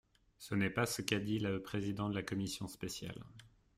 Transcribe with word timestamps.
Ce 0.39 0.55
n’est 0.55 0.71
pas 0.71 0.87
ce 0.87 1.03
qu’a 1.03 1.19
dit 1.19 1.37
le 1.37 1.61
président 1.61 2.09
de 2.09 2.15
la 2.15 2.23
commission 2.23 2.67
spéciale. 2.67 3.23